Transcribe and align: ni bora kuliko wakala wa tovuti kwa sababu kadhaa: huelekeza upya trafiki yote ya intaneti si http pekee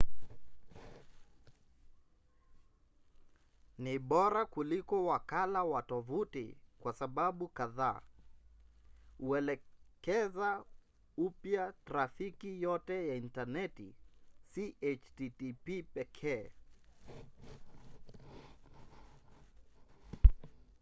ni 3.83 3.93
bora 3.99 4.45
kuliko 4.45 5.05
wakala 5.05 5.63
wa 5.63 5.81
tovuti 5.81 6.57
kwa 6.79 6.93
sababu 6.93 7.47
kadhaa: 7.47 8.01
huelekeza 9.17 10.65
upya 11.17 11.73
trafiki 11.85 12.61
yote 12.61 13.07
ya 13.07 13.15
intaneti 13.15 13.95
si 14.51 14.63
http 14.97 15.67
pekee 15.93 16.51